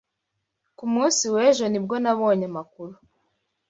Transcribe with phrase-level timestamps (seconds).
[0.77, 2.93] Ku munsi w'ejo ni bwo nabonye amakuru.